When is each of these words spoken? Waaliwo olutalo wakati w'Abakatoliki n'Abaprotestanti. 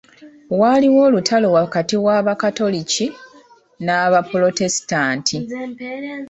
Waaliwo 0.59 0.99
olutalo 1.07 1.47
wakati 1.57 1.95
w'Abakatoliki 2.05 3.05
n'Abaprotestanti. 3.83 5.37